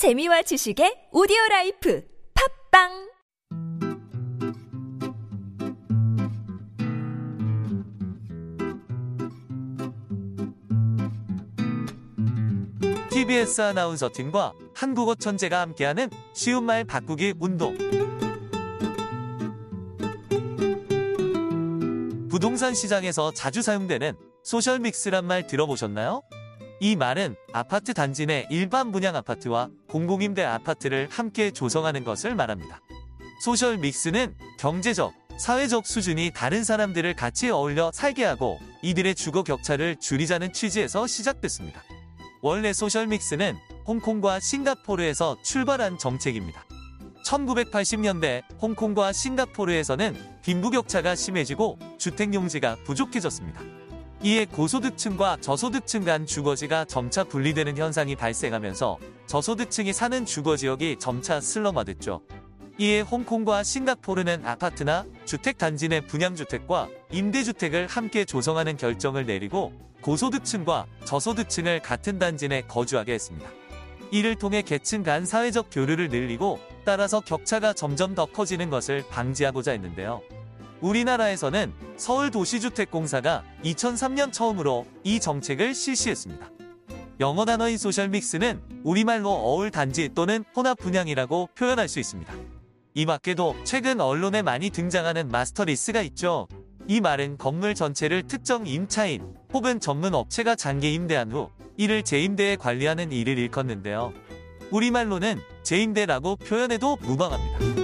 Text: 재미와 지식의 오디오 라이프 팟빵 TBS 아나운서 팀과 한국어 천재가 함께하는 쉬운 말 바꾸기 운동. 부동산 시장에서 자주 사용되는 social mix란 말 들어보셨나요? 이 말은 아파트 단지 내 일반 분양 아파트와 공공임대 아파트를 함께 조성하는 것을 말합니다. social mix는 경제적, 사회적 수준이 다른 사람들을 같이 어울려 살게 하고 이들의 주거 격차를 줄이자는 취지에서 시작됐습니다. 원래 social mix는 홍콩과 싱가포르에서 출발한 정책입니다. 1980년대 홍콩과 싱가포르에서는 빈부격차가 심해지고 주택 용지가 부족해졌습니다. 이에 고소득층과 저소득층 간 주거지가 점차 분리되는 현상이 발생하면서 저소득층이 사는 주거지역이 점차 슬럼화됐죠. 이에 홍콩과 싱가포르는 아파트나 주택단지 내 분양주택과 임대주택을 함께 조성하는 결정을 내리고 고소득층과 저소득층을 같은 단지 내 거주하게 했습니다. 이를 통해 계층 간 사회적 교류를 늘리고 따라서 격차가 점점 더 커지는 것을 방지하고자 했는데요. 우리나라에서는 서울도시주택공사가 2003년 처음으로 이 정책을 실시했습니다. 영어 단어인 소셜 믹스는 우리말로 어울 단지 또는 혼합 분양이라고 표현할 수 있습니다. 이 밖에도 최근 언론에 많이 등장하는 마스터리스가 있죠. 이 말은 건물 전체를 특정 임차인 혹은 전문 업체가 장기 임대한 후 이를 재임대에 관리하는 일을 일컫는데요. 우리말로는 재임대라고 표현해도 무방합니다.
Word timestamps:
재미와 0.00 0.40
지식의 0.40 1.12
오디오 1.12 1.36
라이프 1.50 2.02
팟빵 2.72 3.10
TBS 13.10 13.60
아나운서 13.60 14.08
팀과 14.10 14.54
한국어 14.74 15.14
천재가 15.14 15.60
함께하는 15.60 16.08
쉬운 16.32 16.64
말 16.64 16.84
바꾸기 16.84 17.34
운동. 17.38 17.76
부동산 22.30 22.72
시장에서 22.72 23.32
자주 23.34 23.60
사용되는 23.60 24.14
social 24.42 24.78
mix란 24.78 25.26
말 25.26 25.46
들어보셨나요? 25.46 26.22
이 26.82 26.96
말은 26.96 27.36
아파트 27.52 27.92
단지 27.92 28.24
내 28.24 28.46
일반 28.50 28.90
분양 28.90 29.14
아파트와 29.14 29.68
공공임대 29.90 30.42
아파트를 30.42 31.08
함께 31.10 31.50
조성하는 31.50 32.04
것을 32.04 32.34
말합니다. 32.34 32.80
social 33.44 33.76
mix는 33.76 34.34
경제적, 34.58 35.12
사회적 35.38 35.86
수준이 35.86 36.32
다른 36.34 36.64
사람들을 36.64 37.14
같이 37.16 37.50
어울려 37.50 37.90
살게 37.92 38.24
하고 38.24 38.58
이들의 38.80 39.14
주거 39.14 39.42
격차를 39.42 39.96
줄이자는 39.96 40.54
취지에서 40.54 41.06
시작됐습니다. 41.06 41.82
원래 42.40 42.72
social 42.72 43.06
mix는 43.08 43.58
홍콩과 43.86 44.40
싱가포르에서 44.40 45.36
출발한 45.42 45.98
정책입니다. 45.98 46.64
1980년대 47.26 48.42
홍콩과 48.60 49.12
싱가포르에서는 49.12 50.40
빈부격차가 50.42 51.14
심해지고 51.14 51.78
주택 51.98 52.32
용지가 52.32 52.76
부족해졌습니다. 52.84 53.79
이에 54.22 54.44
고소득층과 54.44 55.38
저소득층 55.40 56.04
간 56.04 56.26
주거지가 56.26 56.84
점차 56.84 57.24
분리되는 57.24 57.78
현상이 57.78 58.16
발생하면서 58.16 58.98
저소득층이 59.26 59.94
사는 59.94 60.26
주거지역이 60.26 60.96
점차 60.98 61.40
슬럼화됐죠. 61.40 62.20
이에 62.76 63.00
홍콩과 63.00 63.62
싱가포르는 63.62 64.46
아파트나 64.46 65.06
주택단지 65.24 65.88
내 65.88 66.02
분양주택과 66.02 66.88
임대주택을 67.10 67.86
함께 67.86 68.26
조성하는 68.26 68.76
결정을 68.76 69.24
내리고 69.24 69.72
고소득층과 70.02 70.86
저소득층을 71.06 71.80
같은 71.80 72.18
단지 72.18 72.48
내 72.48 72.60
거주하게 72.60 73.14
했습니다. 73.14 73.48
이를 74.10 74.34
통해 74.34 74.60
계층 74.60 75.02
간 75.02 75.24
사회적 75.24 75.68
교류를 75.70 76.08
늘리고 76.08 76.58
따라서 76.84 77.20
격차가 77.20 77.72
점점 77.72 78.14
더 78.14 78.26
커지는 78.26 78.68
것을 78.68 79.02
방지하고자 79.08 79.72
했는데요. 79.72 80.20
우리나라에서는 80.80 81.72
서울도시주택공사가 81.96 83.44
2003년 83.64 84.32
처음으로 84.32 84.86
이 85.04 85.20
정책을 85.20 85.74
실시했습니다. 85.74 86.50
영어 87.20 87.44
단어인 87.44 87.76
소셜 87.76 88.08
믹스는 88.08 88.62
우리말로 88.82 89.30
어울 89.30 89.70
단지 89.70 90.08
또는 90.14 90.42
혼합 90.56 90.78
분양이라고 90.78 91.50
표현할 91.54 91.88
수 91.88 92.00
있습니다. 92.00 92.32
이 92.94 93.06
밖에도 93.06 93.54
최근 93.64 94.00
언론에 94.00 94.42
많이 94.42 94.70
등장하는 94.70 95.28
마스터리스가 95.28 96.00
있죠. 96.02 96.48
이 96.88 97.00
말은 97.00 97.36
건물 97.36 97.74
전체를 97.74 98.22
특정 98.22 98.66
임차인 98.66 99.34
혹은 99.52 99.80
전문 99.80 100.14
업체가 100.14 100.56
장기 100.56 100.94
임대한 100.94 101.30
후 101.30 101.50
이를 101.76 102.02
재임대에 102.02 102.56
관리하는 102.56 103.12
일을 103.12 103.38
일컫는데요. 103.38 104.12
우리말로는 104.70 105.40
재임대라고 105.62 106.36
표현해도 106.36 106.96
무방합니다. 107.02 107.79